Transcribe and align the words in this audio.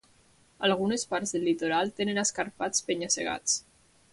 Algunes 0.67 1.03
parts 1.11 1.35
del 1.35 1.45
litoral 1.49 1.93
tenen 1.99 2.23
escarpats 2.25 2.89
penya-segats. 2.89 3.63